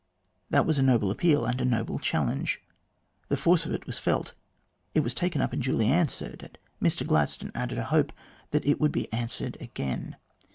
That 0.49 0.65
was 0.65 0.79
a 0.79 0.81
noble 0.81 1.11
appeal 1.11 1.45
and 1.45 1.61
a 1.61 1.63
noble 1.63 1.99
challenge. 1.99 2.59
The 3.29 3.37
force 3.37 3.67
of 3.67 3.71
it 3.71 3.85
was 3.85 3.99
felt. 3.99 4.33
It 4.95 5.01
was 5.01 5.13
taken 5.13 5.41
up 5.43 5.53
and 5.53 5.61
duly 5.61 5.85
answered, 5.85 6.41
and 6.41 6.57
Mr 6.81 7.05
Gladstone 7.05 7.51
added 7.53 7.77
a 7.77 7.83
hope 7.83 8.11
that 8.49 8.65
it 8.65 8.81
would 8.81 8.91
be 8.91 9.13
answered 9.13 9.57
again. 9.61 10.15